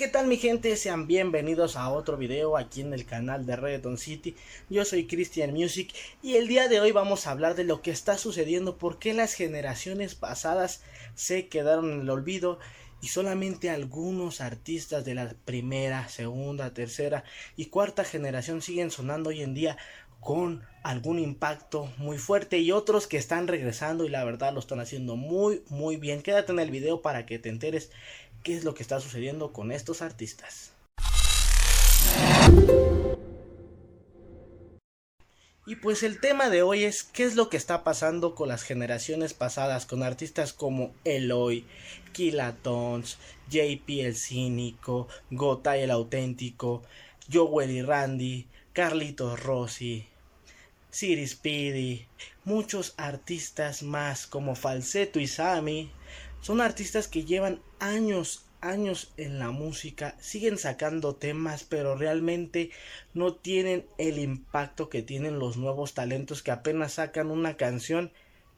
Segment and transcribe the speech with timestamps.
[0.00, 0.76] ¿Qué tal mi gente?
[0.76, 4.34] Sean bienvenidos a otro video aquí en el canal de Redon City.
[4.70, 5.92] Yo soy Christian Music
[6.22, 9.12] y el día de hoy vamos a hablar de lo que está sucediendo, por qué
[9.12, 10.82] las generaciones pasadas
[11.14, 12.58] se quedaron en el olvido
[13.02, 17.24] y solamente algunos artistas de la primera, segunda, tercera
[17.56, 19.76] y cuarta generación siguen sonando hoy en día
[20.20, 24.80] con algún impacto muy fuerte y otros que están regresando y la verdad lo están
[24.80, 26.22] haciendo muy muy bien.
[26.22, 27.90] Quédate en el video para que te enteres
[28.42, 30.72] qué es lo que está sucediendo con estos artistas.
[35.66, 38.64] Y pues el tema de hoy es qué es lo que está pasando con las
[38.64, 41.64] generaciones pasadas, con artistas como Eloy,
[42.12, 46.82] Kilatons, JP el Cínico, Gotay el Auténtico,
[47.32, 50.09] Joel y Randy, Carlitos Rossi,
[50.90, 52.06] Siri Speedy,
[52.44, 55.92] muchos artistas más como Falseto y Sammy,
[56.40, 62.70] son artistas que llevan años, años en la música, siguen sacando temas, pero realmente
[63.14, 68.12] no tienen el impacto que tienen los nuevos talentos que apenas sacan una canción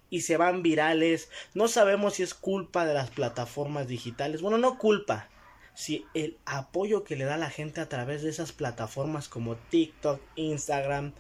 [0.09, 1.28] y se van virales.
[1.55, 4.43] No sabemos si es culpa de las plataformas digitales.
[4.43, 5.28] Bueno, no culpa.
[5.75, 10.21] Si el apoyo que le da la gente a través de esas plataformas como TikTok,
[10.37, 11.15] Instagram,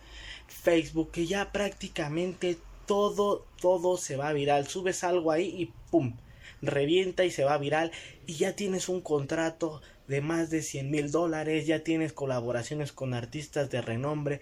[0.52, 4.68] Facebook, que ya prácticamente todo, todo se va viral.
[4.68, 6.16] Subes algo ahí y ¡pum!
[6.60, 7.90] revienta y se va viral
[8.26, 13.14] y ya tienes un contrato de más de 100 mil dólares, ya tienes colaboraciones con
[13.14, 14.40] artistas de renombre.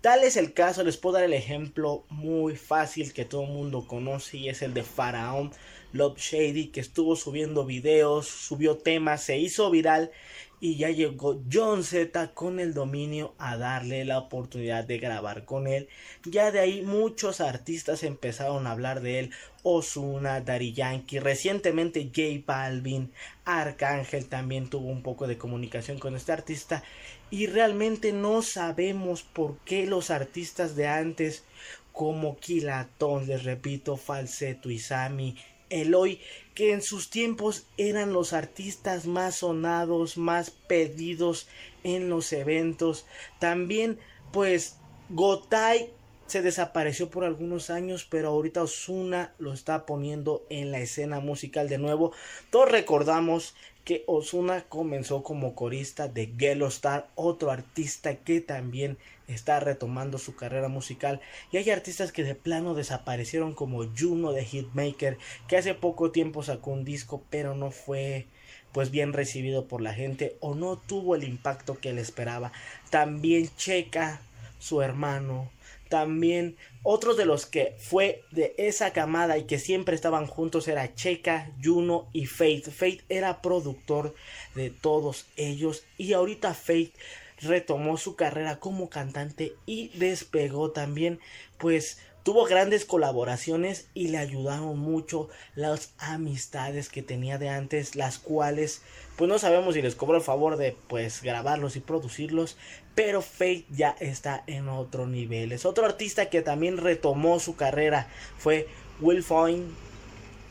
[0.00, 3.86] Tal es el caso, les puedo dar el ejemplo muy fácil que todo el mundo
[3.86, 5.50] conoce y es el de Faraón
[5.92, 10.12] Love Shady que estuvo subiendo videos, subió temas, se hizo viral
[10.60, 15.66] y ya llegó John Z con el dominio a darle la oportunidad de grabar con
[15.66, 15.88] él.
[16.24, 19.30] Ya de ahí muchos artistas empezaron a hablar de él.
[19.62, 23.12] Osuna, Daddy Yankee, recientemente J Balvin,
[23.44, 26.82] Arcángel también tuvo un poco de comunicación con este artista
[27.30, 31.44] y realmente no sabemos por qué los artistas de antes
[31.92, 35.36] como Kilatón, les repito, Falseto y Sammy
[35.70, 36.20] Eloy,
[36.54, 41.46] que en sus tiempos eran los artistas más sonados, más pedidos
[41.84, 43.06] en los eventos.
[43.38, 43.98] También,
[44.32, 44.76] pues,
[45.10, 45.90] Gotay
[46.28, 51.68] se desapareció por algunos años, pero ahorita Osuna lo está poniendo en la escena musical
[51.68, 52.12] de nuevo.
[52.50, 59.60] Todos recordamos que Osuna comenzó como corista de Gelo Star, otro artista que también está
[59.60, 61.20] retomando su carrera musical.
[61.50, 65.16] Y hay artistas que de plano desaparecieron como Juno de Hitmaker,
[65.48, 68.26] que hace poco tiempo sacó un disco, pero no fue
[68.72, 72.52] pues bien recibido por la gente o no tuvo el impacto que él esperaba.
[72.90, 74.20] También Checa,
[74.58, 75.50] su hermano,
[75.88, 80.94] también otros de los que fue de esa camada y que siempre estaban juntos era
[80.94, 82.70] Checa, Juno y Faith.
[82.70, 84.14] Faith era productor
[84.54, 86.94] de todos ellos y ahorita Faith
[87.40, 91.20] retomó su carrera como cantante y despegó también
[91.58, 98.18] pues tuvo grandes colaboraciones y le ayudaron mucho las amistades que tenía de antes las
[98.18, 98.82] cuales
[99.16, 102.58] pues no sabemos si les cobró el favor de pues grabarlos y producirlos
[102.94, 105.52] pero Faith ya está en otro nivel.
[105.52, 108.08] Es otro artista que también retomó su carrera.
[108.36, 108.68] Fue
[109.00, 109.64] Will Foyne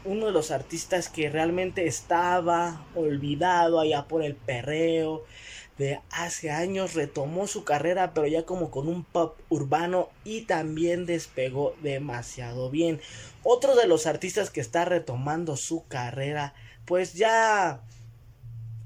[0.03, 5.25] uno de los artistas que realmente estaba olvidado allá por el perreo
[5.77, 11.05] de hace años retomó su carrera pero ya como con un pop urbano y también
[11.05, 12.99] despegó demasiado bien.
[13.43, 16.53] Otro de los artistas que está retomando su carrera
[16.85, 17.81] pues ya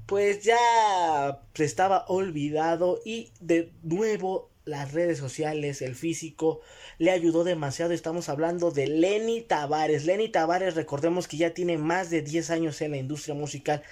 [0.06, 6.60] pues ya estaba olvidado y de nuevo las redes sociales, el físico,
[6.98, 7.92] le ayudó demasiado.
[7.92, 10.04] Estamos hablando de Lenny Tavares.
[10.04, 13.82] Lenny Tavares, recordemos que ya tiene más de 10 años en la industria musical,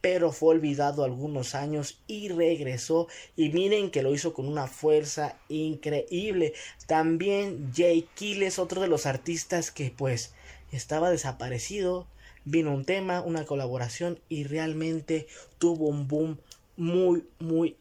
[0.00, 3.08] pero fue olvidado algunos años y regresó.
[3.36, 6.54] Y miren que lo hizo con una fuerza increíble.
[6.86, 10.32] También Jay Kiles, otro de los artistas que pues
[10.72, 12.06] estaba desaparecido.
[12.46, 15.26] Vino un tema, una colaboración y realmente
[15.58, 16.38] tuvo un boom
[16.76, 17.76] muy, muy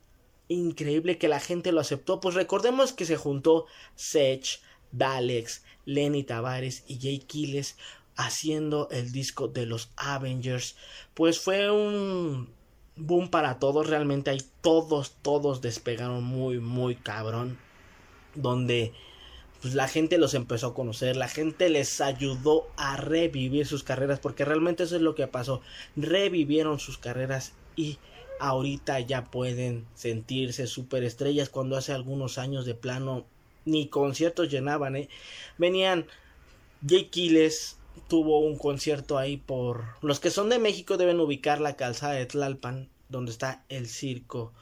[0.48, 2.20] increíble que la gente lo aceptó.
[2.20, 4.62] Pues recordemos que se juntó Sech,
[4.92, 7.78] Dalex, Lenny Tavares y Jay Kiles
[8.16, 10.76] haciendo el disco de los Avengers.
[11.14, 12.50] Pues fue un
[12.96, 13.88] boom para todos.
[13.88, 17.58] Realmente ahí todos, todos despegaron muy, muy cabrón.
[18.36, 18.94] Donde
[19.64, 24.20] pues la gente los empezó a conocer, la gente les ayudó a revivir sus carreras,
[24.20, 25.62] porque realmente eso es lo que pasó,
[25.96, 27.98] revivieron sus carreras y
[28.40, 33.26] ahorita ya pueden sentirse superestrellas cuando hace algunos años de plano
[33.66, 35.10] ni conciertos llenaban, ¿eh?
[35.58, 36.06] Venían
[36.82, 37.78] Jake Quiles,
[38.08, 39.86] tuvo un concierto ahí por...
[40.02, 44.54] Los que son de México deben ubicar la calzada de Tlalpan, donde está el circo.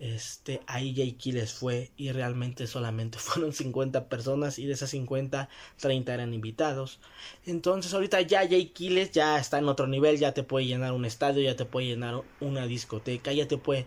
[0.00, 5.50] Este, ahí Jay Quiles fue y realmente solamente fueron 50 personas y de esas 50,
[5.78, 7.00] 30 eran invitados.
[7.44, 11.04] Entonces ahorita ya Jay Quiles ya está en otro nivel, ya te puede llenar un
[11.04, 13.86] estadio, ya te puede llenar una discoteca, ya te puede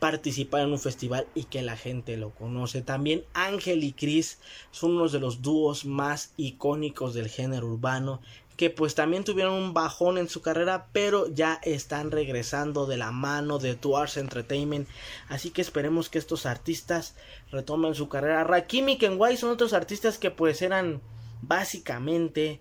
[0.00, 2.82] participar en un festival y que la gente lo conoce.
[2.82, 4.38] También Ángel y Chris
[4.70, 8.20] son unos de los dúos más icónicos del género urbano
[8.56, 13.10] que pues también tuvieron un bajón en su carrera, pero ya están regresando de la
[13.10, 14.88] mano de Tuars Entertainment,
[15.28, 17.16] así que esperemos que estos artistas
[17.50, 18.44] retomen su carrera.
[18.44, 21.00] Rakim y Kenway son otros artistas que pues eran
[21.42, 22.60] básicamente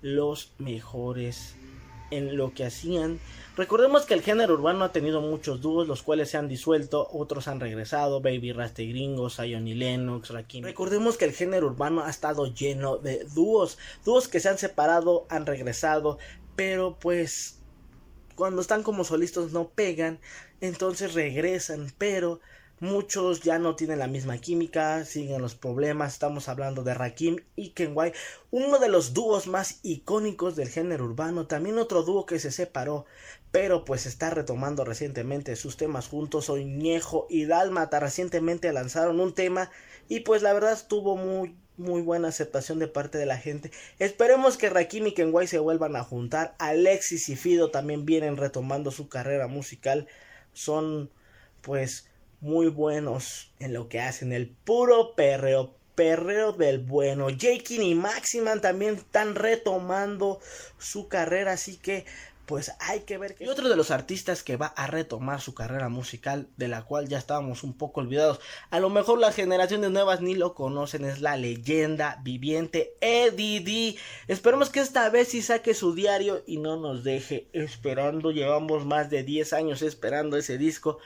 [0.00, 1.56] los mejores
[2.16, 3.18] en lo que hacían.
[3.56, 7.46] Recordemos que el género urbano ha tenido muchos dúos, los cuales se han disuelto, otros
[7.46, 10.64] han regresado, Baby Raste Gringo, Zion y Lennox, Rakim.
[10.64, 15.26] Recordemos que el género urbano ha estado lleno de dúos, dúos que se han separado,
[15.28, 16.18] han regresado,
[16.56, 17.60] pero pues
[18.34, 20.18] cuando están como solistas no pegan,
[20.60, 22.40] entonces regresan, pero
[22.80, 26.14] Muchos ya no tienen la misma química, siguen los problemas.
[26.14, 28.12] Estamos hablando de Rakim y Kenway,
[28.50, 31.46] uno de los dúos más icónicos del género urbano.
[31.46, 33.06] También otro dúo que se separó,
[33.52, 36.50] pero pues está retomando recientemente sus temas juntos.
[36.50, 39.70] Oñejo y Dálmata recientemente lanzaron un tema
[40.08, 43.70] y pues la verdad tuvo muy muy buena aceptación de parte de la gente.
[43.98, 46.54] Esperemos que Rakim y Kenway se vuelvan a juntar.
[46.58, 50.06] Alexis y Fido también vienen retomando su carrera musical.
[50.52, 51.10] Son
[51.62, 52.08] pues
[52.44, 57.28] muy buenos en lo que hacen, el puro perreo, perreo del bueno.
[57.28, 60.40] Jakin y Maximan también están retomando
[60.76, 62.04] su carrera, así que
[62.44, 63.44] pues hay que ver que...
[63.44, 67.08] Y otro de los artistas que va a retomar su carrera musical, de la cual
[67.08, 71.22] ya estábamos un poco olvidados, a lo mejor las generaciones nuevas ni lo conocen, es
[71.22, 73.96] la leyenda viviente Eddie.
[74.28, 79.08] Esperemos que esta vez sí saque su diario y no nos deje esperando, llevamos más
[79.08, 80.98] de 10 años esperando ese disco,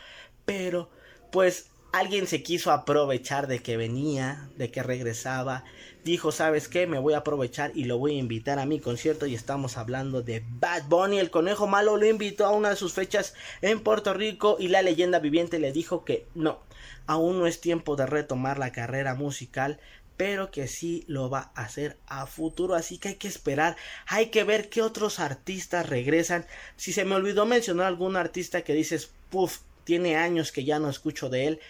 [0.44, 0.91] pero
[1.31, 5.65] pues alguien se quiso aprovechar de que venía, de que regresaba,
[6.05, 6.87] dijo, ¿sabes qué?
[6.87, 10.23] Me voy a aprovechar y lo voy a invitar a mi concierto y estamos hablando
[10.23, 14.15] de Bad Bunny, el conejo malo lo invitó a una de sus fechas en Puerto
[14.15, 16.61] Rico y la leyenda viviente le dijo que no,
[17.07, 19.81] aún no es tiempo de retomar la carrera musical,
[20.17, 23.77] pero que sí lo va a hacer a futuro, así que hay que esperar,
[24.07, 26.45] hay que ver qué otros artistas regresan.
[26.77, 30.90] Si se me olvidó mencionar algún artista que dices, puff, tiene años que ya no
[30.90, 31.61] escucho de él.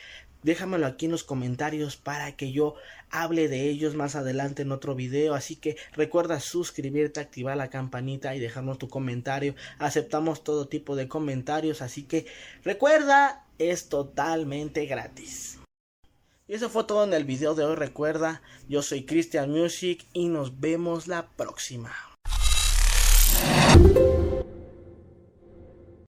[0.42, 2.74] Déjamelo aquí en los comentarios para que yo
[3.10, 5.34] hable de ellos más adelante en otro video.
[5.34, 9.54] Así que recuerda suscribirte, activar la campanita y dejarnos tu comentario.
[9.78, 11.80] Aceptamos todo tipo de comentarios.
[11.80, 12.26] Así que
[12.64, 15.60] recuerda, es totalmente gratis.
[16.48, 17.76] Y eso fue todo en el video de hoy.
[17.76, 21.94] Recuerda, yo soy Christian Music y nos vemos la próxima.